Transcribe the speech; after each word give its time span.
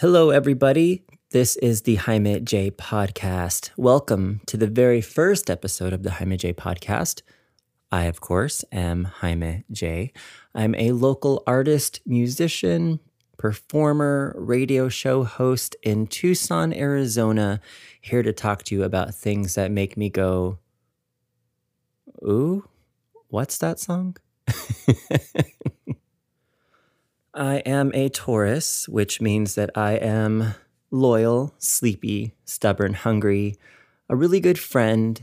Hello, 0.00 0.30
everybody. 0.30 1.02
This 1.32 1.56
is 1.56 1.82
the 1.82 1.96
Jaime 1.96 2.38
J 2.38 2.70
podcast. 2.70 3.70
Welcome 3.76 4.42
to 4.46 4.56
the 4.56 4.68
very 4.68 5.00
first 5.00 5.50
episode 5.50 5.92
of 5.92 6.04
the 6.04 6.12
Jaime 6.12 6.36
J 6.36 6.52
podcast. 6.52 7.22
I, 7.90 8.04
of 8.04 8.20
course, 8.20 8.64
am 8.70 9.06
Jaime 9.06 9.64
J. 9.72 10.12
I'm 10.54 10.76
a 10.76 10.92
local 10.92 11.42
artist, 11.48 12.00
musician, 12.06 13.00
performer, 13.38 14.36
radio 14.38 14.88
show 14.88 15.24
host 15.24 15.74
in 15.82 16.06
Tucson, 16.06 16.72
Arizona, 16.72 17.60
here 18.00 18.22
to 18.22 18.32
talk 18.32 18.62
to 18.62 18.76
you 18.76 18.84
about 18.84 19.16
things 19.16 19.56
that 19.56 19.72
make 19.72 19.96
me 19.96 20.10
go, 20.10 20.60
Ooh, 22.22 22.68
what's 23.30 23.58
that 23.58 23.80
song? 23.80 24.16
I 27.34 27.56
am 27.58 27.92
a 27.94 28.08
Taurus, 28.08 28.88
which 28.88 29.20
means 29.20 29.54
that 29.54 29.70
I 29.74 29.92
am 29.92 30.54
loyal, 30.90 31.54
sleepy, 31.58 32.34
stubborn, 32.44 32.94
hungry, 32.94 33.56
a 34.08 34.16
really 34.16 34.40
good 34.40 34.58
friend, 34.58 35.22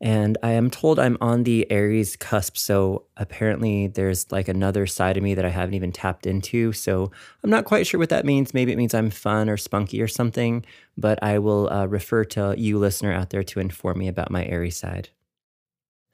and 0.00 0.36
I 0.42 0.52
am 0.52 0.68
told 0.70 0.98
I'm 0.98 1.16
on 1.20 1.44
the 1.44 1.70
Aries 1.70 2.16
cusp. 2.16 2.56
So 2.56 3.04
apparently, 3.16 3.86
there's 3.86 4.30
like 4.32 4.48
another 4.48 4.86
side 4.86 5.16
of 5.16 5.22
me 5.22 5.34
that 5.34 5.44
I 5.44 5.48
haven't 5.50 5.74
even 5.74 5.92
tapped 5.92 6.26
into. 6.26 6.72
So 6.72 7.10
I'm 7.44 7.50
not 7.50 7.64
quite 7.64 7.86
sure 7.86 8.00
what 8.00 8.08
that 8.08 8.26
means. 8.26 8.52
Maybe 8.52 8.72
it 8.72 8.78
means 8.78 8.94
I'm 8.94 9.10
fun 9.10 9.48
or 9.48 9.56
spunky 9.56 10.02
or 10.02 10.08
something, 10.08 10.64
but 10.96 11.22
I 11.22 11.38
will 11.38 11.72
uh, 11.72 11.86
refer 11.86 12.24
to 12.26 12.54
you, 12.58 12.78
listener, 12.78 13.12
out 13.12 13.30
there 13.30 13.44
to 13.44 13.60
inform 13.60 13.98
me 13.98 14.08
about 14.08 14.30
my 14.30 14.44
Aries 14.44 14.76
side. 14.76 15.10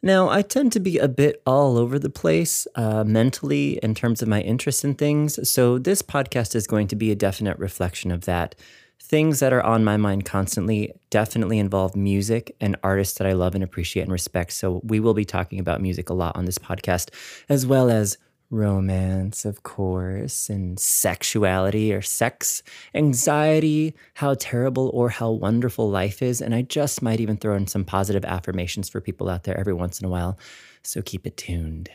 Now, 0.02 0.28
I 0.28 0.42
tend 0.42 0.70
to 0.72 0.80
be 0.80 0.98
a 0.98 1.08
bit 1.08 1.42
all 1.44 1.76
over 1.76 1.98
the 1.98 2.10
place 2.10 2.68
uh, 2.76 3.02
mentally 3.02 3.80
in 3.82 3.96
terms 3.96 4.22
of 4.22 4.28
my 4.28 4.40
interest 4.40 4.84
in 4.84 4.94
things. 4.94 5.48
So, 5.48 5.78
this 5.78 6.02
podcast 6.02 6.54
is 6.54 6.68
going 6.68 6.86
to 6.88 6.96
be 6.96 7.10
a 7.10 7.16
definite 7.16 7.58
reflection 7.58 8.12
of 8.12 8.24
that. 8.26 8.54
Things 9.00 9.40
that 9.40 9.52
are 9.52 9.62
on 9.62 9.84
my 9.84 9.96
mind 9.96 10.24
constantly 10.24 10.92
definitely 11.10 11.58
involve 11.58 11.96
music 11.96 12.54
and 12.60 12.76
artists 12.84 13.18
that 13.18 13.26
I 13.26 13.32
love 13.32 13.56
and 13.56 13.64
appreciate 13.64 14.02
and 14.02 14.12
respect. 14.12 14.52
So, 14.52 14.80
we 14.84 15.00
will 15.00 15.14
be 15.14 15.24
talking 15.24 15.58
about 15.58 15.82
music 15.82 16.10
a 16.10 16.14
lot 16.14 16.36
on 16.36 16.44
this 16.44 16.58
podcast, 16.58 17.10
as 17.48 17.66
well 17.66 17.90
as 17.90 18.18
romance, 18.50 19.44
of 19.44 19.62
course, 19.62 20.48
and 20.48 20.78
sexuality 20.78 21.92
or 21.92 22.00
sex, 22.00 22.62
anxiety, 22.94 23.94
how 24.14 24.34
terrible 24.34 24.90
or 24.94 25.10
how 25.10 25.30
wonderful 25.30 25.90
life 25.90 26.22
is. 26.22 26.40
And 26.40 26.54
I 26.54 26.62
just 26.62 27.02
might 27.02 27.20
even 27.20 27.36
throw 27.36 27.54
in 27.54 27.66
some 27.66 27.84
positive 27.84 28.24
affirmations 28.24 28.88
for 28.88 29.00
people 29.00 29.28
out 29.28 29.44
there 29.44 29.58
every 29.58 29.74
once 29.74 30.00
in 30.00 30.06
a 30.06 30.10
while. 30.10 30.38
So 30.82 31.02
keep 31.02 31.26
it 31.26 31.36
tuned. 31.36 31.90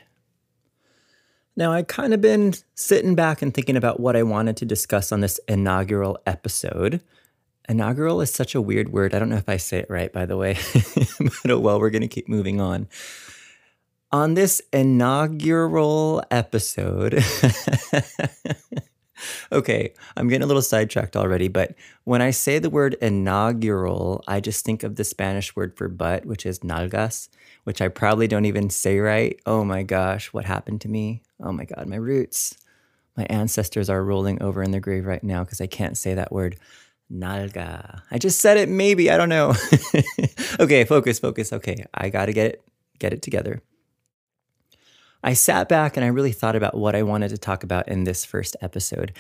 Now, 1.56 1.72
I 1.72 1.84
kind 1.84 2.14
of 2.14 2.22
been 2.22 2.54
sitting 2.74 3.14
back 3.14 3.42
and 3.42 3.54
thinking 3.54 3.78
about 3.78 4.00
what 4.00 4.16
I 4.16 4.24
wanted 4.24 4.58
to 4.58 4.66
discuss 4.66 5.12
on 5.12 5.22
this 5.22 5.40
inaugural 5.48 6.18
episode. 6.26 7.02
Inaugural 7.70 8.22
is 8.22 8.32
such 8.32 8.56
a 8.56 8.62
weird 8.62 8.90
word. 8.92 9.14
I 9.14 9.20
don't 9.20 9.30
know 9.30 9.38
if 9.38 9.48
I 9.48 9.58
say 9.58 9.78
it 9.78 9.90
right, 9.90 10.12
by 10.12 10.26
the 10.26 10.36
way. 10.36 10.58
but 11.20 11.52
oh 11.52 11.60
well, 11.60 11.80
we're 11.80 11.92
going 11.92 12.02
to 12.02 12.08
keep 12.08 12.28
moving 12.28 12.60
on 12.60 12.88
on 14.14 14.36
this 14.36 14.62
inaugural 14.72 16.24
episode. 16.30 17.16
okay, 19.52 19.94
I'm 20.16 20.28
getting 20.28 20.44
a 20.44 20.46
little 20.46 20.62
sidetracked 20.62 21.18
already, 21.18 21.48
but 21.48 21.74
when 22.04 22.22
I 22.22 22.30
say 22.30 22.60
the 22.60 22.70
word 22.70 22.94
inaugural, 23.02 24.24
I 24.28 24.40
just 24.40 24.64
think 24.64 24.84
of 24.84 24.98
the 24.98 25.04
Spanish 25.04 25.56
word 25.56 25.76
for 25.76 25.90
butt, 25.90 26.28
which 26.28 26.46
is 26.46 26.60
nalgas, 26.60 27.28
which 27.64 27.82
I 27.82 27.88
probably 27.88 28.28
don't 28.28 28.46
even 28.46 28.70
say 28.70 29.00
right. 29.00 29.40
Oh 29.48 29.66
my 29.66 29.82
gosh, 29.82 30.32
what 30.32 30.46
happened 30.46 30.82
to 30.82 30.90
me? 30.90 31.24
Oh 31.42 31.52
my 31.52 31.66
God, 31.66 31.88
my 31.88 31.96
roots. 31.96 32.56
My 33.18 33.26
ancestors 33.30 33.90
are 33.90 34.04
rolling 34.04 34.42
over 34.44 34.62
in 34.62 34.70
their 34.70 34.80
grave 34.80 35.08
right 35.08 35.24
now 35.24 35.44
because 35.44 35.60
I 35.60 35.68
can't 35.68 35.98
say 35.98 36.14
that 36.14 36.32
word. 36.32 36.58
Nalga. 37.12 38.04
I 38.12 38.20
just 38.20 38.40
said 38.40 38.58
it 38.58 38.70
maybe, 38.70 39.10
I 39.10 39.18
don't 39.18 39.30
know. 39.30 39.56
okay, 40.60 40.86
focus, 40.86 41.18
focus. 41.18 41.52
Okay, 41.52 41.86
I 41.96 42.10
got 42.10 42.28
to 42.28 42.34
get 42.34 42.54
it 42.54 42.64
get 43.00 43.12
it 43.12 43.24
together. 43.24 43.64
I 45.24 45.34
sat 45.34 45.70
back 45.70 45.96
and 45.96 46.04
I 46.04 46.10
really 46.10 46.34
thought 46.34 46.56
about 46.56 46.76
what 46.76 46.96
I 46.96 47.04
wanted 47.04 47.30
to 47.30 47.38
talk 47.38 47.64
about 47.64 47.88
in 47.88 48.04
this 48.04 48.26
first 48.26 48.58
episode. 48.62 49.14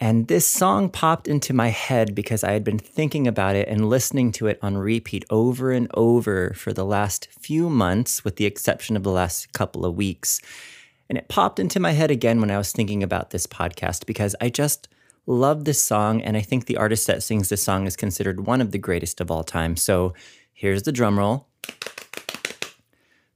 And 0.00 0.28
this 0.28 0.46
song 0.46 0.90
popped 0.90 1.26
into 1.26 1.52
my 1.52 1.68
head 1.68 2.14
because 2.14 2.44
I 2.44 2.52
had 2.52 2.62
been 2.62 2.78
thinking 2.78 3.26
about 3.26 3.56
it 3.56 3.68
and 3.68 3.88
listening 3.88 4.30
to 4.32 4.46
it 4.46 4.58
on 4.62 4.78
repeat 4.78 5.24
over 5.28 5.72
and 5.72 5.90
over 5.94 6.52
for 6.54 6.72
the 6.72 6.84
last 6.84 7.28
few 7.40 7.68
months, 7.68 8.24
with 8.24 8.36
the 8.36 8.44
exception 8.44 8.96
of 8.96 9.02
the 9.02 9.10
last 9.10 9.52
couple 9.52 9.84
of 9.84 9.96
weeks. 9.96 10.40
And 11.08 11.18
it 11.18 11.28
popped 11.28 11.58
into 11.58 11.80
my 11.80 11.92
head 11.92 12.12
again 12.12 12.40
when 12.40 12.50
I 12.50 12.58
was 12.58 12.70
thinking 12.70 13.02
about 13.02 13.30
this 13.30 13.46
podcast 13.46 14.06
because 14.06 14.36
I 14.40 14.50
just 14.50 14.88
love 15.26 15.64
this 15.64 15.82
song. 15.82 16.22
And 16.22 16.36
I 16.36 16.42
think 16.42 16.66
the 16.66 16.76
artist 16.76 17.06
that 17.08 17.22
sings 17.24 17.48
this 17.48 17.62
song 17.62 17.86
is 17.86 17.96
considered 17.96 18.46
one 18.46 18.60
of 18.60 18.70
the 18.70 18.78
greatest 18.78 19.20
of 19.20 19.32
all 19.32 19.42
time. 19.42 19.76
So 19.76 20.14
here's 20.52 20.84
the 20.84 20.92
drum 20.92 21.18
roll. 21.18 21.48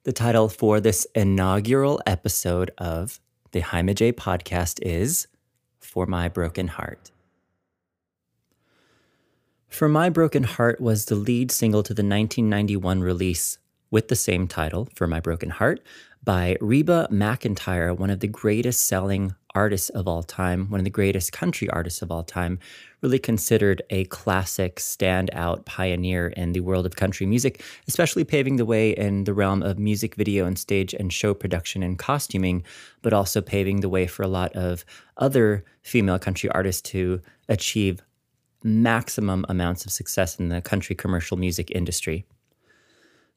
The 0.05 0.13
title 0.13 0.49
for 0.49 0.81
this 0.81 1.07
inaugural 1.15 2.03
episode 2.07 2.73
of 2.77 3.21
the 3.53 3.61
Jaime 3.61 3.95
J 3.95 4.13
podcast 4.13 4.81
is 4.83 5.29
For 5.79 6.07
My 6.07 6.29
Broken 6.29 6.67
Heart. 6.67 7.13
For 9.69 9.89
My 9.89 10.11
Broken 10.11 10.43
Heart 10.43 10.81
was 10.81 11.05
the 11.05 11.15
lead 11.15 11.53
single 11.53 11.85
to 11.85 11.95
the 11.95 12.03
1991 12.03 13.01
release 13.01 13.59
with 13.93 14.09
the 14.09 14.17
same 14.17 14.49
title, 14.49 14.89
For 14.93 15.07
My 15.07 15.21
Broken 15.21 15.51
Heart, 15.51 15.81
by 16.25 16.57
Reba 16.61 17.09
McEntire, 17.11 17.97
one 17.97 18.11
of 18.11 18.21
the 18.21 18.29
greatest 18.29 18.87
selling 18.87 19.35
artists 19.55 19.89
of 19.91 20.07
all 20.07 20.23
time, 20.23 20.71
one 20.71 20.81
of 20.81 20.85
the 20.85 20.91
greatest 20.91 21.33
country 21.33 21.69
artists 21.71 22.01
of 22.01 22.11
all 22.11 22.23
time, 22.23 22.59
really 23.01 23.19
considered 23.19 23.83
a 23.91 24.05
classic 24.05 24.77
standout 24.77 25.65
pioneer 25.65 26.29
in 26.29 26.53
the 26.53 26.61
world 26.61 26.87
of 26.87 26.97
country 26.97 27.27
music, 27.27 27.63
especially 27.89 28.25
paving 28.25 28.57
the 28.57 28.65
way 28.65 28.91
in 28.91 29.25
the 29.25 29.35
realm 29.35 29.63
of 29.63 29.79
music 29.79 30.15
video 30.15 30.47
and 30.47 30.59
stage 30.59 30.95
and 30.95 31.13
show 31.13 31.35
production 31.35 31.83
and 31.83 31.99
costuming, 31.99 32.63
but 33.03 33.13
also 33.13 33.41
paving 33.41 33.81
the 33.81 33.89
way 33.89 34.07
for 34.07 34.23
a 34.23 34.29
lot 34.29 34.55
of 34.55 34.85
other 35.17 35.65
female 35.83 36.19
country 36.19 36.49
artists 36.51 36.83
to 36.83 37.21
achieve 37.49 38.01
maximum 38.63 39.45
amounts 39.49 39.85
of 39.85 39.91
success 39.91 40.39
in 40.39 40.49
the 40.49 40.63
country 40.63 40.95
commercial 40.95 41.37
music 41.37 41.71
industry. 41.73 42.25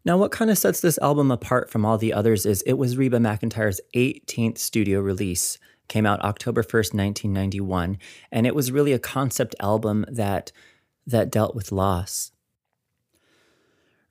Now, 0.05 0.17
what 0.17 0.31
kind 0.31 0.51
of 0.51 0.57
sets 0.59 0.81
this 0.81 0.99
album 0.99 1.31
apart 1.31 1.71
from 1.71 1.83
all 1.83 1.97
the 1.97 2.13
others 2.13 2.45
is 2.45 2.61
it 2.61 2.73
was 2.73 2.95
Reba 2.95 3.17
McEntire's 3.17 3.81
18th 3.95 4.59
studio 4.59 4.99
release. 4.99 5.57
Came 5.87 6.05
out 6.05 6.21
October 6.21 6.61
1st, 6.61 6.93
1991, 6.93 7.97
and 8.31 8.45
it 8.45 8.53
was 8.53 8.71
really 8.71 8.93
a 8.93 8.99
concept 8.99 9.55
album 9.59 10.05
that 10.07 10.51
that 11.07 11.31
dealt 11.31 11.55
with 11.55 11.71
loss. 11.71 12.31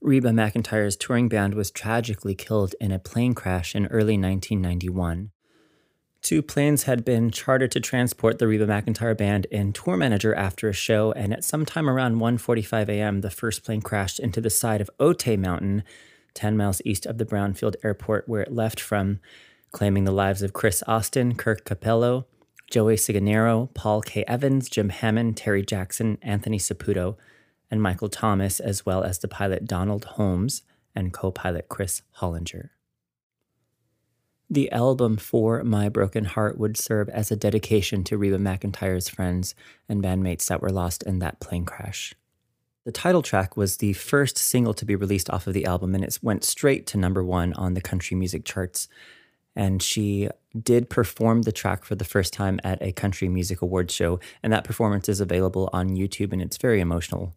Reba 0.00 0.31
McEntire's 0.31 0.97
touring 0.97 1.28
band 1.28 1.55
was 1.55 1.71
tragically 1.71 2.34
killed 2.34 2.75
in 2.81 2.93
a 2.93 2.99
plane 2.99 3.34
crash 3.34 3.75
in 3.75 3.87
early 3.87 4.19
1991. 4.19 5.31
Two 6.24 6.40
planes 6.40 6.84
had 6.84 7.04
been 7.04 7.30
chartered 7.30 7.70
to 7.72 7.80
transport 7.80 8.38
the 8.38 8.48
Reba 8.48 8.66
McEntire 8.66 9.14
band 9.14 9.46
and 9.52 9.74
tour 9.74 9.94
manager 9.94 10.34
after 10.34 10.70
a 10.70 10.72
show, 10.72 11.12
and 11.12 11.34
at 11.34 11.44
some 11.44 11.66
time 11.66 11.86
around 11.86 12.14
1:45 12.14 12.88
a.m., 12.88 13.20
the 13.20 13.28
first 13.28 13.62
plane 13.62 13.82
crashed 13.82 14.18
into 14.18 14.40
the 14.40 14.48
side 14.48 14.80
of 14.80 14.88
Otay 14.98 15.38
Mountain, 15.38 15.82
10 16.32 16.56
miles 16.56 16.80
east 16.82 17.04
of 17.04 17.18
the 17.18 17.26
Brownfield 17.26 17.76
Airport, 17.84 18.26
where 18.26 18.40
it 18.40 18.54
left 18.54 18.80
from, 18.80 19.20
claiming 19.70 20.04
the 20.04 20.12
lives 20.12 20.40
of 20.40 20.54
Chris 20.54 20.82
Austin, 20.86 21.34
Kirk 21.34 21.66
Capello, 21.66 22.24
Joey 22.70 22.96
Cigainero, 22.96 23.68
Paul 23.74 24.00
K. 24.00 24.24
Evans, 24.26 24.70
Jim 24.70 24.88
Hammond, 24.88 25.36
Terry 25.36 25.62
Jackson, 25.62 26.16
Anthony 26.22 26.58
Saputo, 26.58 27.18
and 27.70 27.82
Michael 27.82 28.08
Thomas, 28.08 28.60
as 28.60 28.86
well 28.86 29.04
as 29.04 29.18
the 29.18 29.28
pilot 29.28 29.66
Donald 29.66 30.06
Holmes 30.16 30.62
and 30.94 31.12
co 31.12 31.30
pilot 31.30 31.68
Chris 31.68 32.00
Hollinger. 32.20 32.70
The 34.50 34.71
album 34.72 35.16
For 35.16 35.65
My 35.65 35.88
Broken 35.88 36.27
Heart 36.27 36.59
would 36.59 36.77
serve 36.77 37.09
as 37.09 37.31
a 37.31 37.37
dedication 37.37 38.05
to 38.05 38.19
Reba 38.19 38.38
McEntire's 38.38 39.09
friends 39.09 39.55
and 39.88 40.03
bandmates 40.03 40.46
that 40.46 40.61
were 40.61 40.70
lost 40.70 41.02
in 41.02 41.19
that 41.20 41.41
plane 41.41 41.64
crash. 41.64 42.14
The 42.85 42.93
title 42.93 43.23
track 43.23 43.56
was 43.56 43.79
the 43.79 43.94
first 43.94 44.37
single 44.37 44.75
to 44.75 44.85
be 44.85 44.94
released 44.94 45.31
off 45.31 45.46
of 45.46 45.55
the 45.55 45.64
album, 45.64 45.94
and 45.94 46.05
it 46.05 46.19
went 46.20 46.44
straight 46.44 46.87
to 46.88 46.99
number 46.99 47.25
one 47.25 47.55
on 47.55 47.73
the 47.73 47.81
country 47.81 48.14
music 48.14 48.44
charts. 48.44 48.87
And 49.56 49.82
she 49.82 50.29
did 50.61 50.90
perform 50.90 51.43
the 51.43 51.52
track 51.52 51.85
for 51.85 51.94
the 51.94 52.05
first 52.05 52.35
time 52.35 52.61
at 52.62 52.82
a 52.82 52.93
country 52.93 53.31
music 53.31 53.62
awards 53.62 53.94
show, 53.94 54.20
and 54.43 54.52
that 54.52 54.64
performance 54.64 55.08
is 55.08 55.20
available 55.20 55.70
on 55.73 55.97
YouTube, 55.97 56.35
and 56.35 56.43
it's 56.43 56.58
very 56.58 56.81
emotional. 56.81 57.35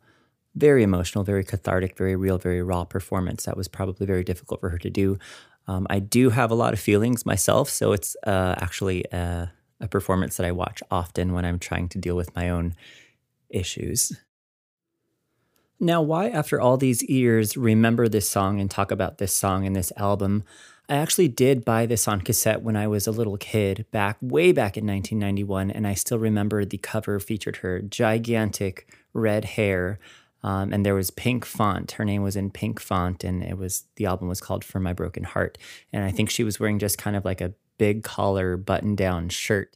Very 0.56 0.84
emotional, 0.84 1.24
very 1.24 1.46
cathartic, 1.46 1.96
very 1.96 2.16
real, 2.18 2.38
very 2.38 2.62
raw 2.62 2.84
performance. 2.84 3.46
That 3.46 3.56
was 3.56 3.70
probably 3.70 4.06
very 4.06 4.26
difficult 4.26 4.60
for 4.60 4.70
her 4.70 4.80
to 4.80 4.90
do. 4.90 5.18
Um, 5.68 5.86
I 5.90 6.00
do 6.00 6.30
have 6.30 6.52
a 6.52 6.56
lot 6.56 6.74
of 6.74 6.80
feelings 6.80 7.26
myself, 7.26 7.70
so 7.70 7.92
it's 7.92 8.16
uh, 8.26 8.56
actually 8.58 9.04
a, 9.12 9.52
a 9.82 9.88
performance 9.88 10.38
that 10.38 10.46
I 10.46 10.52
watch 10.52 10.82
often 10.90 11.34
when 11.34 11.46
I'm 11.46 11.60
trying 11.60 11.90
to 11.90 11.98
deal 11.98 12.16
with 12.16 12.36
my 12.36 12.50
own 12.50 12.76
issues. 13.50 14.14
Now, 15.80 16.02
why, 16.02 16.30
after 16.30 16.60
all 16.60 16.78
these 16.78 17.04
years, 17.04 17.56
remember 17.56 18.08
this 18.08 18.28
song 18.28 18.60
and 18.60 18.72
talk 18.72 18.92
about 18.92 19.20
this 19.20 19.34
song 19.34 19.66
and 19.66 19.76
this 19.76 19.94
album? 19.96 20.44
I 20.90 20.96
actually 20.96 21.28
did 21.28 21.66
buy 21.66 21.86
this 21.86 22.08
on 22.08 22.22
cassette 22.22 22.64
when 22.64 22.76
I 22.76 22.88
was 22.88 23.06
a 23.06 23.12
little 23.12 23.38
kid, 23.38 23.86
back 23.92 24.18
way 24.22 24.54
back 24.54 24.78
in 24.78 24.88
1991, 24.88 25.70
and 25.70 25.86
I 25.86 25.94
still 25.94 26.18
remember 26.18 26.64
the 26.64 26.78
cover 26.78 27.20
featured 27.20 27.58
her 27.58 27.82
gigantic 27.82 28.90
red 29.14 29.46
hair, 29.46 30.00
um, 30.44 30.74
and 30.74 30.86
there 30.86 30.96
was 30.96 31.12
pink 31.12 31.46
font. 31.46 31.94
Her 31.94 32.06
name 32.06 32.24
was 32.24 32.36
in 32.36 32.52
pink 32.52 32.80
font, 32.80 33.24
and 33.24 33.44
it 33.44 33.58
was 33.58 33.86
the 33.96 34.06
album 34.06 34.28
was 34.28 34.42
called 34.42 34.64
"For 34.64 34.80
My 34.80 34.94
Broken 34.94 35.24
Heart," 35.24 35.58
and 35.92 36.04
I 36.04 36.12
think 36.12 36.30
she 36.30 36.44
was 36.44 36.60
wearing 36.60 36.80
just 36.80 36.98
kind 36.98 37.16
of 37.16 37.26
like 37.26 37.42
a 37.42 37.54
big 37.78 38.04
collar 38.04 38.58
button 38.58 38.96
down 38.96 39.30
shirt. 39.30 39.76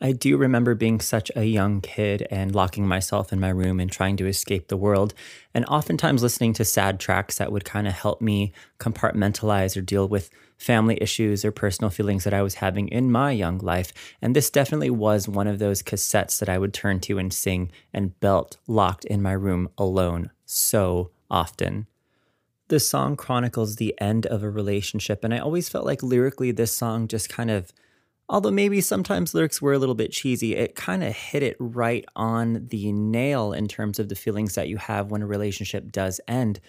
I 0.00 0.12
do 0.12 0.36
remember 0.36 0.74
being 0.74 1.00
such 1.00 1.30
a 1.34 1.44
young 1.44 1.80
kid 1.80 2.26
and 2.30 2.54
locking 2.54 2.86
myself 2.86 3.32
in 3.32 3.40
my 3.40 3.48
room 3.48 3.80
and 3.80 3.90
trying 3.90 4.18
to 4.18 4.26
escape 4.26 4.68
the 4.68 4.76
world, 4.76 5.14
and 5.54 5.64
oftentimes 5.66 6.22
listening 6.22 6.52
to 6.54 6.64
sad 6.64 7.00
tracks 7.00 7.38
that 7.38 7.50
would 7.50 7.64
kind 7.64 7.86
of 7.86 7.94
help 7.94 8.20
me 8.20 8.52
compartmentalize 8.78 9.76
or 9.76 9.80
deal 9.80 10.06
with 10.06 10.30
family 10.56 10.98
issues 11.00 11.44
or 11.44 11.52
personal 11.52 11.90
feelings 11.90 12.24
that 12.24 12.34
I 12.34 12.42
was 12.42 12.56
having 12.56 12.88
in 12.88 13.10
my 13.10 13.30
young 13.30 13.58
life. 13.58 13.92
And 14.22 14.34
this 14.34 14.50
definitely 14.50 14.90
was 14.90 15.28
one 15.28 15.46
of 15.46 15.58
those 15.58 15.82
cassettes 15.82 16.38
that 16.38 16.48
I 16.48 16.58
would 16.58 16.72
turn 16.72 17.00
to 17.00 17.18
and 17.18 17.32
sing 17.32 17.70
and 17.92 18.18
belt 18.20 18.56
locked 18.66 19.04
in 19.04 19.22
my 19.22 19.32
room 19.32 19.68
alone 19.76 20.30
so 20.44 21.10
often. 21.30 21.86
The 22.68 22.80
song 22.80 23.16
chronicles 23.16 23.76
the 23.76 23.94
end 24.00 24.26
of 24.26 24.42
a 24.42 24.50
relationship, 24.50 25.22
and 25.22 25.32
I 25.32 25.38
always 25.38 25.68
felt 25.68 25.86
like 25.86 26.02
lyrically, 26.02 26.50
this 26.50 26.72
song 26.72 27.06
just 27.06 27.28
kind 27.28 27.50
of 27.50 27.72
although 28.28 28.50
maybe 28.50 28.80
sometimes 28.80 29.34
lyrics 29.34 29.62
were 29.62 29.72
a 29.72 29.78
little 29.78 29.94
bit 29.94 30.10
cheesy, 30.10 30.56
it 30.56 30.74
kind 30.74 31.04
of 31.04 31.14
hit 31.14 31.42
it 31.42 31.56
right 31.60 32.04
on 32.16 32.66
the 32.70 32.92
nail 32.92 33.52
in 33.52 33.68
terms 33.68 33.98
of 33.98 34.08
the 34.08 34.16
feelings 34.16 34.54
that 34.54 34.68
you 34.68 34.76
have 34.76 35.10
when 35.10 35.22
a 35.22 35.26
relationship 35.26 35.92
does 35.92 36.20
end. 36.26 36.60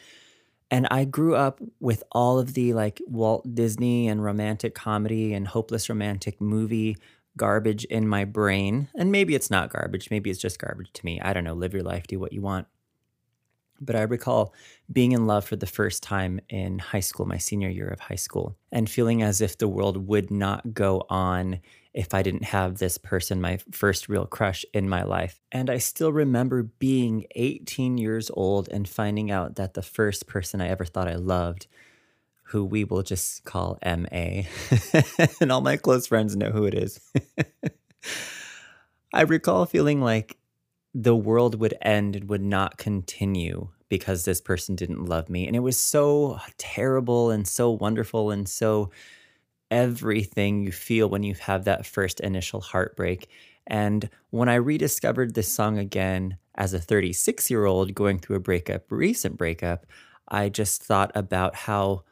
And 0.69 0.87
I 0.91 1.05
grew 1.05 1.35
up 1.35 1.61
with 1.79 2.03
all 2.11 2.39
of 2.39 2.53
the 2.53 2.73
like 2.73 3.01
Walt 3.07 3.55
Disney 3.55 4.07
and 4.07 4.23
romantic 4.23 4.75
comedy 4.75 5.33
and 5.33 5.47
hopeless 5.47 5.89
romantic 5.89 6.41
movie 6.41 6.97
garbage 7.37 7.85
in 7.85 8.07
my 8.07 8.25
brain. 8.25 8.89
And 8.95 9.11
maybe 9.11 9.35
it's 9.35 9.49
not 9.49 9.71
garbage, 9.71 10.09
maybe 10.11 10.29
it's 10.29 10.39
just 10.39 10.59
garbage 10.59 10.91
to 10.93 11.05
me. 11.05 11.21
I 11.21 11.33
don't 11.33 11.43
know, 11.43 11.53
live 11.53 11.73
your 11.73 11.83
life, 11.83 12.07
do 12.07 12.19
what 12.19 12.33
you 12.33 12.41
want. 12.41 12.67
But 13.79 13.95
I 13.95 14.01
recall 14.01 14.53
being 14.91 15.11
in 15.11 15.27
love 15.27 15.45
for 15.45 15.55
the 15.55 15.67
first 15.67 16.01
time 16.01 16.39
in 16.49 16.79
high 16.79 16.99
school, 16.99 17.27
my 17.27 17.37
senior 17.37 17.69
year 17.69 17.87
of 17.87 17.99
high 17.99 18.15
school, 18.15 18.57
and 18.71 18.89
feeling 18.89 19.21
as 19.21 19.39
if 19.39 19.57
the 19.57 19.67
world 19.67 20.07
would 20.07 20.31
not 20.31 20.73
go 20.73 21.05
on 21.09 21.59
if 21.97 22.13
I 22.13 22.21
didn't 22.21 22.43
have 22.43 22.77
this 22.77 22.99
person, 22.99 23.41
my 23.41 23.57
first 23.71 24.07
real 24.07 24.27
crush 24.27 24.63
in 24.71 24.87
my 24.87 25.01
life. 25.01 25.41
And 25.51 25.67
I 25.67 25.79
still 25.79 26.13
remember 26.13 26.61
being 26.61 27.25
18 27.31 27.97
years 27.97 28.29
old 28.35 28.69
and 28.69 28.87
finding 28.87 29.31
out 29.31 29.55
that 29.55 29.73
the 29.73 29.81
first 29.81 30.27
person 30.27 30.61
I 30.61 30.67
ever 30.67 30.85
thought 30.85 31.07
I 31.07 31.15
loved, 31.15 31.65
who 32.43 32.63
we 32.63 32.83
will 32.83 33.01
just 33.01 33.45
call 33.45 33.79
MA, 33.83 34.43
and 35.41 35.51
all 35.51 35.61
my 35.61 35.75
close 35.75 36.05
friends 36.05 36.35
know 36.35 36.51
who 36.51 36.65
it 36.65 36.75
is. 36.75 36.99
I 39.13 39.21
recall 39.21 39.65
feeling 39.65 39.99
like 39.99 40.37
the 40.93 41.15
world 41.15 41.59
would 41.59 41.73
end 41.81 42.15
and 42.15 42.29
would 42.29 42.43
not 42.43 42.77
continue 42.77 43.69
because 43.89 44.23
this 44.23 44.39
person 44.39 44.75
didn't 44.75 45.05
love 45.05 45.31
me. 45.31 45.47
And 45.47 45.55
it 45.55 45.61
was 45.61 45.77
so 45.77 46.39
terrible 46.59 47.31
and 47.31 47.47
so 47.47 47.71
wonderful 47.71 48.29
and 48.29 48.47
so 48.47 48.91
everything 49.71 50.63
you 50.63 50.71
feel 50.71 51.09
when 51.09 51.23
you 51.23 51.35
have 51.35 51.65
that 51.65 51.85
first 51.85 52.19
initial 52.19 52.61
heartbreak. 52.61 53.29
And 53.65 54.09
when 54.29 54.49
I 54.49 54.55
rediscovered 54.55 55.33
this 55.33 55.51
song 55.51 55.77
again 55.77 56.37
as 56.55 56.73
a 56.73 56.79
36 56.79 57.49
year 57.49 57.65
old 57.65 57.93
going 57.93 58.19
through 58.19 58.37
a 58.37 58.41
breakup, 58.41 58.85
recent 58.89 59.37
breakup, 59.37 59.85
I 60.27 60.49
just 60.49 60.83
thought 60.83 61.11
about 61.15 61.55
how 61.55 62.03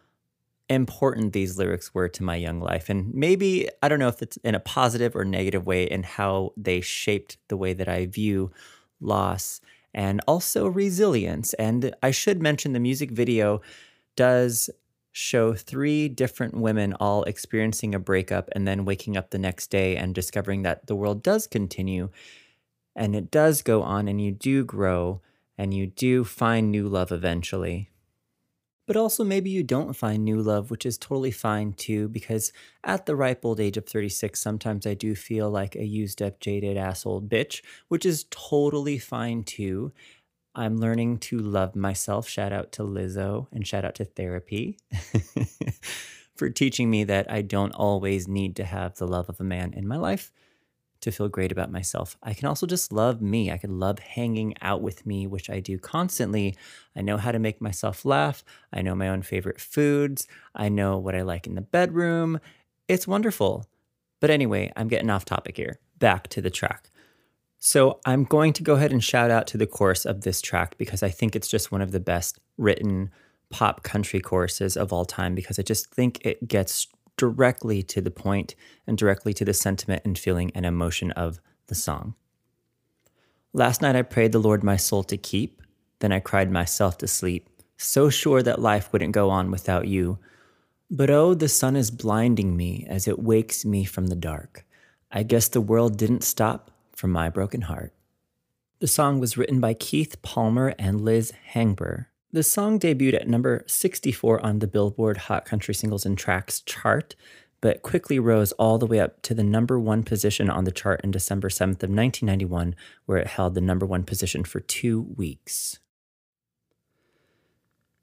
important 0.70 1.34
these 1.34 1.58
lyrics 1.58 1.94
were 1.94 2.10
to 2.10 2.24
my 2.24 2.36
young 2.36 2.60
life. 2.60 2.90
And 2.90 3.14
maybe, 3.14 3.70
I 3.82 3.88
don't 3.88 4.00
know 4.00 4.08
if 4.08 4.22
it's 4.22 4.38
in 4.38 4.56
a 4.56 4.60
positive 4.60 5.16
or 5.16 5.24
negative 5.24 5.66
way, 5.66 5.84
in 5.84 6.04
how 6.04 6.54
they 6.58 6.82
shaped 6.82 7.38
the 7.48 7.58
way 7.58 7.74
that 7.74 7.88
I 7.88 8.08
view 8.08 8.52
loss 9.00 9.62
and 9.94 10.22
also 10.28 10.68
resilience. 10.68 11.54
And 11.54 11.96
I 12.02 12.12
should 12.12 12.42
mention 12.42 12.74
the 12.74 12.80
music 12.80 13.12
video 13.12 13.62
does 14.16 14.70
show 15.18 15.54
three 15.54 16.10
different 16.10 16.54
women 16.54 16.94
all 17.00 17.24
experiencing 17.24 17.96
a 17.96 18.00
breakup 18.00 18.50
and 18.52 18.68
then 18.68 18.84
waking 18.84 19.16
up 19.16 19.30
the 19.30 19.40
next 19.40 19.68
day 19.68 19.96
and 19.96 20.14
discovering 20.14 20.64
that 20.64 20.88
the 20.88 20.96
world 20.96 21.24
does 21.24 21.48
continue 21.48 22.10
and 22.98 23.16
it 23.16 23.32
does 23.32 23.62
go 23.62 23.82
on 23.82 24.10
and 24.10 24.20
you 24.20 24.34
do 24.34 24.66
grow 24.66 25.22
and 25.58 25.74
you 25.74 25.88
do 25.88 26.26
find 26.26 26.70
new 26.70 26.90
love 26.90 27.14
eventually. 27.14 27.90
But 28.88 28.98
also, 28.98 29.24
maybe 29.24 29.50
you 29.50 29.64
don't 29.64 29.96
find 29.96 30.24
new 30.26 30.42
love, 30.42 30.70
which 30.70 30.86
is 30.86 30.98
totally 30.98 31.32
fine 31.32 31.74
too, 31.74 32.10
because 32.10 32.52
at 32.84 33.06
the 33.06 33.16
ripe 33.16 33.46
old 33.46 33.62
age 33.62 33.78
of 33.78 33.88
36, 33.88 34.40
sometimes 34.40 34.86
I 34.86 34.96
do 34.96 35.16
feel 35.16 35.50
like 35.50 35.76
a 35.76 35.86
used 35.86 36.22
up, 36.22 36.42
jaded 36.42 36.76
ass 36.76 37.06
old 37.06 37.30
bitch, 37.30 37.64
which 37.88 38.06
is 38.06 38.26
totally 38.30 39.00
fine 39.00 39.44
too. 39.44 39.94
I'm 40.56 40.78
learning 40.78 41.18
to 41.20 41.38
love 41.38 41.76
myself. 41.76 42.30
Shout 42.30 42.54
out 42.54 42.72
to 42.74 42.84
Lizzo 42.84 43.48
and 43.52 43.68
shout 43.68 43.84
out 43.84 43.96
to 43.96 44.06
therapy 44.06 44.80
for 46.36 46.50
teaching 46.50 46.90
me 46.90 47.04
that 47.04 47.30
I 47.30 47.42
don't 47.42 47.74
always 47.74 48.28
need 48.28 48.56
to 48.56 48.64
have 48.64 48.96
the 48.96 49.08
love 49.08 49.28
of 49.28 49.40
a 49.42 49.44
man 49.44 49.74
in 49.74 49.86
my 49.86 49.98
life 49.98 50.32
to 51.02 51.12
feel 51.12 51.28
great 51.28 51.52
about 51.52 51.72
myself. 51.72 52.18
I 52.24 52.34
can 52.34 52.48
also 52.48 52.66
just 52.66 52.94
love 52.94 53.22
me. 53.22 53.52
I 53.52 53.58
can 53.58 53.80
love 53.80 54.00
hanging 54.00 54.56
out 54.62 54.82
with 54.82 55.06
me, 55.06 55.28
which 55.28 55.50
I 55.50 55.60
do 55.60 55.78
constantly. 55.78 56.56
I 56.96 57.02
know 57.02 57.18
how 57.18 57.34
to 57.34 57.40
make 57.40 57.60
myself 57.62 58.06
laugh. 58.06 58.44
I 58.72 58.82
know 58.82 58.96
my 58.96 59.10
own 59.10 59.22
favorite 59.24 59.60
foods. 59.60 60.26
I 60.56 60.70
know 60.70 60.98
what 60.98 61.16
I 61.16 61.22
like 61.22 61.48
in 61.48 61.56
the 61.56 61.62
bedroom. 61.62 62.40
It's 62.88 63.08
wonderful. 63.08 63.66
But 64.22 64.30
anyway, 64.30 64.72
I'm 64.78 64.88
getting 64.88 65.10
off 65.10 65.26
topic 65.26 65.58
here. 65.58 65.80
Back 66.00 66.30
to 66.30 66.42
the 66.42 66.50
track. 66.50 66.90
So 67.66 68.00
I'm 68.06 68.26
going 68.26 68.54
to 68.54 68.64
go 68.64 68.76
ahead 68.76 68.92
and 68.92 69.04
shout 69.04 69.32
out 69.32 69.48
to 69.48 69.58
the 69.58 69.66
chorus 69.66 70.06
of 70.06 70.22
this 70.22 70.40
track 70.40 70.78
because 70.78 71.02
I 71.02 71.10
think 71.10 71.36
it's 71.36 71.48
just 71.48 71.72
one 71.72 71.82
of 71.82 71.92
the 71.92 72.00
best 72.00 72.38
written 72.60 73.10
pop 73.50 73.82
country 73.82 74.20
choruses 74.20 74.78
of 74.78 74.94
all 74.94 75.04
time 75.04 75.34
because 75.34 75.58
I 75.58 75.64
just 75.64 75.90
think 75.90 76.24
it 76.24 76.48
gets 76.48 76.86
directly 77.18 77.82
to 77.82 78.02
the 78.02 78.12
point 78.12 78.54
and 78.86 78.96
directly 78.96 79.34
to 79.34 79.44
the 79.44 79.54
sentiment 79.56 80.04
and 80.06 80.16
feeling 80.16 80.52
and 80.54 80.64
emotion 80.64 81.10
of 81.14 81.40
the 81.66 81.74
song. 81.74 82.14
Last 83.52 83.82
night 83.82 83.96
I 83.96 84.04
prayed 84.04 84.32
the 84.32 84.38
Lord 84.38 84.64
my 84.64 84.78
soul 84.78 85.02
to 85.02 85.18
keep, 85.18 85.60
then 86.02 86.12
I 86.12 86.20
cried 86.20 86.52
myself 86.52 87.00
to 87.00 87.08
sleep, 87.08 87.50
so 87.78 88.12
sure 88.12 88.44
that 88.44 88.62
life 88.62 88.94
wouldn't 88.94 89.14
go 89.14 89.32
on 89.32 89.50
without 89.50 89.88
you. 89.88 90.20
But 90.92 91.10
oh, 91.10 91.34
the 91.34 91.50
sun 91.50 91.76
is 91.76 91.90
blinding 91.90 92.56
me 92.56 92.86
as 92.88 93.08
it 93.08 93.18
wakes 93.18 93.66
me 93.66 93.86
from 93.86 94.06
the 94.06 94.16
dark. 94.16 94.68
I 95.12 95.24
guess 95.24 95.48
the 95.48 95.62
world 95.62 95.98
didn't 95.98 96.24
stop 96.24 96.70
for 96.96 97.08
my 97.08 97.30
broken 97.30 97.62
heart. 97.62 97.94
The 98.80 98.88
song 98.88 99.20
was 99.20 99.38
written 99.38 99.60
by 99.60 99.74
Keith 99.74 100.22
Palmer 100.22 100.74
and 100.78 101.02
Liz 101.02 101.32
Hengber. 101.54 102.08
The 102.32 102.44
song 102.44 102.80
debuted 102.80 103.16
at 103.16 103.28
number 103.28 103.64
64 103.68 104.46
on 104.46 104.60
the 104.60 104.68
Billboard 104.68 105.18
Hot 105.18 105.46
Country 105.46 105.74
Singles 105.74 106.06
and 106.06 106.18
Tracks 106.18 106.60
chart, 106.62 107.16
but 107.62 107.82
quickly 107.82 108.20
rose 108.20 108.52
all 108.54 108.78
the 108.78 108.86
way 108.86 109.00
up 109.00 109.22
to 109.22 109.34
the 109.34 109.44
number 109.44 109.80
one 109.80 110.04
position 110.04 110.50
on 110.50 110.66
the 110.66 110.72
chart 110.72 111.02
in 111.04 111.12
December 111.12 111.50
7th 111.50 111.82
of 111.82 111.90
1991, 111.90 112.76
where 113.06 113.18
it 113.18 113.28
held 113.28 113.56
the 113.56 113.62
number 113.62 113.86
one 113.86 114.04
position 114.04 114.44
for 114.44 114.60
two 114.60 115.02
weeks. 115.16 115.80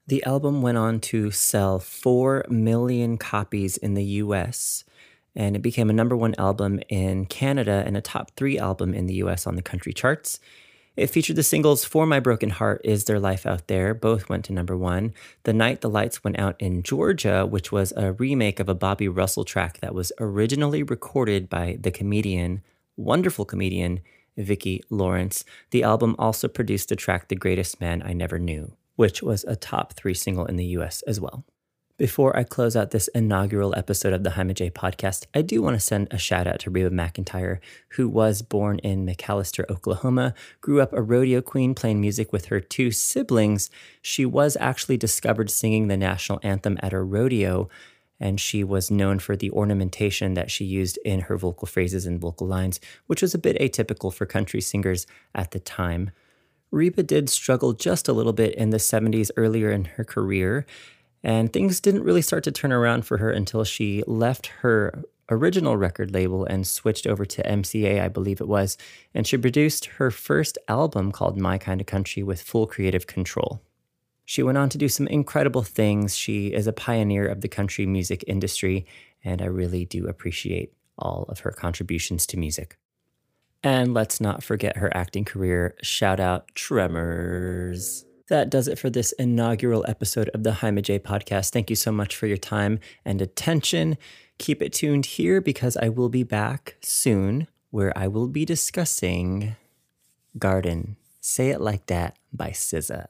The 0.07 0.25
album 0.25 0.63
went 0.63 0.79
on 0.79 1.01
to 1.01 1.31
sell 1.31 1.79
4 1.79 2.47
million 2.49 3.19
copies 3.19 3.77
in 3.77 3.95
the 3.95 4.05
US, 4.05 4.85
and 5.35 5.57
it 5.57 5.63
became 5.63 5.91
a 5.91 5.95
number 5.95 6.17
one 6.17 6.35
album 6.39 6.81
in 6.89 7.27
Canada 7.27 7.83
and 7.87 7.97
a 7.97 8.01
top 8.01 8.33
three 8.37 8.59
album 8.59 8.95
in 8.95 9.07
the 9.07 9.15
US 9.15 9.47
on 9.47 9.57
the 9.57 9.63
country 9.63 9.93
charts. 9.93 10.39
It 10.95 11.07
featured 11.07 11.37
the 11.37 11.43
singles 11.43 11.87
For 11.87 12.05
My 12.05 12.21
Broken 12.21 12.51
Heart 12.51 12.83
Is 12.85 13.05
There 13.05 13.19
Life 13.19 13.47
Out 13.47 13.67
There, 13.67 13.95
both 13.95 14.29
went 14.29 14.45
to 14.47 14.53
number 14.53 14.77
one. 14.77 15.15
The 15.45 15.55
Night 15.55 15.81
the 15.81 15.89
Lights 15.89 16.23
Went 16.23 16.39
Out 16.39 16.55
in 16.61 16.83
Georgia, 16.83 17.47
which 17.47 17.73
was 17.73 17.95
a 17.97 18.13
remake 18.13 18.61
of 18.61 18.69
a 18.69 18.75
Bobby 18.75 19.09
Russell 19.09 19.45
track 19.45 19.81
that 19.81 19.95
was 19.95 20.13
originally 20.21 20.83
recorded 20.83 21.49
by 21.49 21.79
the 21.81 21.91
comedian, 21.91 22.63
wonderful 22.99 23.47
comedian, 23.47 24.01
Vicki 24.37 24.83
Lawrence. 24.91 25.45
The 25.71 25.83
album 25.83 26.15
also 26.19 26.47
produced 26.47 26.91
the 26.91 26.97
track 26.97 27.29
The 27.29 27.37
Greatest 27.37 27.81
Man 27.81 28.03
I 28.03 28.13
Never 28.13 28.39
Knew, 28.39 28.77
which 28.97 29.23
was 29.23 29.45
a 29.45 29.57
top 29.57 29.95
three 29.95 30.15
single 30.15 30.45
in 30.45 30.57
the 30.57 30.67
US 30.67 31.01
as 31.07 31.19
well. 31.19 31.47
Before 31.99 32.35
I 32.35 32.45
close 32.45 32.75
out 32.75 32.91
this 32.91 33.09
inaugural 33.09 33.75
episode 33.77 34.15
of 34.15 34.25
the 34.25 34.31
Jaime 34.31 34.55
J 34.55 34.71
podcast, 34.71 35.27
I 35.35 35.43
do 35.43 35.61
want 35.61 35.77
to 35.77 35.81
send 35.81 36.09
a 36.11 36.17
shout 36.17 36.47
out 36.47 36.61
to 36.61 36.71
Reba 36.71 36.89
McEntire, 36.89 37.59
who 37.91 38.09
was 38.09 38.41
born 38.41 38.79
in 38.79 39.05
McAlester, 39.05 39.69
Oklahoma, 39.71 40.33
grew 40.63 40.81
up 40.81 40.95
a 40.95 41.03
rodeo 41.03 41.43
queen 41.43 41.75
playing 41.75 42.01
music 42.01 42.33
with 42.33 42.47
her 42.47 42.61
two 42.61 42.93
siblings. 42.93 43.69
She 44.01 44.25
was 44.25 44.57
actually 44.59 44.97
discovered 44.97 45.51
singing 45.51 45.89
the 45.89 45.99
national 45.99 46.41
anthem 46.43 46.79
at 46.83 46.95
a 46.95 47.03
rodeo, 47.03 47.69
and 48.19 48.41
she 48.41 48.65
was 48.65 48.91
known 48.91 49.19
for 49.19 49.37
the 49.37 49.51
ornamentation 49.51 50.33
that 50.33 50.51
she 50.51 50.65
used 50.65 50.99
in 51.05 51.21
her 51.21 51.37
vocal 51.37 51.69
phrases 51.69 52.07
and 52.07 52.19
vocal 52.19 52.47
lines, 52.47 52.81
which 53.07 53.21
was 53.21 53.35
a 53.35 53.39
bit 53.39 53.59
atypical 53.59 54.13
for 54.13 54.25
country 54.25 54.63
singers 54.63 55.07
at 55.35 55.51
the 55.51 55.61
time. 55.61 56.11
Reba 56.71 57.03
did 57.03 57.29
struggle 57.29 57.75
just 57.75 58.09
a 58.09 58.15
little 58.15 58.33
bit 58.33 58.55
in 58.55 58.71
the 58.71 58.79
70s 58.79 59.31
earlier 59.37 59.71
in 59.71 59.85
her 59.85 60.05
career 60.05 60.65
And 61.25 61.53
things 61.53 61.81
didn't 61.81 62.03
really 62.03 62.23
start 62.23 62.45
to 62.45 62.53
turn 62.53 62.73
around 62.73 63.07
for 63.07 63.19
her 63.19 63.31
until 63.31 63.65
she 63.65 64.03
left 64.07 64.49
her 64.61 65.05
original 65.31 65.77
record 65.77 66.13
label 66.13 66.45
and 66.45 66.67
switched 66.67 67.07
over 67.07 67.25
to 67.25 67.43
MCA, 67.43 68.03
I 68.03 68.09
believe 68.09 68.41
it 68.41 68.49
was. 68.49 68.77
And 69.15 69.27
she 69.27 69.37
produced 69.37 69.87
her 69.87 70.11
first 70.11 70.59
album 70.69 71.13
called 71.13 71.39
My 71.39 71.59
Kind 71.59 71.81
of 71.81 71.87
Country 71.87 72.23
with 72.23 72.43
full 72.43 72.67
creative 72.67 73.07
control. 73.07 73.63
She 74.25 74.43
went 74.43 74.59
on 74.59 74.69
to 74.71 74.79
do 74.79 74.89
some 74.89 75.09
incredible 75.09 75.63
things. 75.63 76.17
She 76.17 76.49
is 76.49 76.67
a 76.67 76.73
pioneer 76.73 77.27
of 77.27 77.41
the 77.41 77.49
country 77.49 77.87
music 77.87 78.25
industry, 78.27 78.87
and 79.25 79.43
I 79.43 79.47
really 79.47 79.85
do 79.85 80.07
appreciate 80.07 80.73
all 80.99 81.25
of 81.29 81.41
her 81.41 81.51
contributions 81.51 82.27
to 82.27 82.37
music. 82.37 82.79
And 83.65 83.95
let's 83.95 84.21
not 84.21 84.43
forget 84.43 84.77
her 84.77 84.95
acting 84.97 85.25
career. 85.25 85.77
Shout 85.83 86.21
out 86.21 86.49
Tremors. 86.55 88.05
That 88.33 88.49
does 88.49 88.67
it 88.67 88.79
for 88.79 88.89
this 88.89 89.13
inaugural 89.13 89.85
episode 89.87 90.31
of 90.31 90.43
the 90.43 90.53
Jaime 90.55 90.81
J 90.81 90.99
podcast. 90.99 91.51
Thank 91.51 91.69
you 91.69 91.77
so 91.77 91.93
much 91.93 92.17
for 92.17 92.27
your 92.27 92.39
time 92.39 92.79
and 93.05 93.21
attention. 93.21 93.99
Keep 94.39 94.63
it 94.63 94.73
tuned 94.73 95.05
here 95.05 95.43
because 95.43 95.77
I 95.77 95.91
will 95.91 96.09
be 96.09 96.23
back 96.23 96.77
soon 96.81 97.47
where 97.69 97.93
I 97.95 98.09
will 98.09 98.29
be 98.29 98.47
discussing 98.47 99.57
Garden. 100.39 100.97
Say 101.21 101.51
It 101.51 101.61
Like 101.61 101.89
That 101.89 102.17
by 102.33 102.53
SZA. 102.53 103.09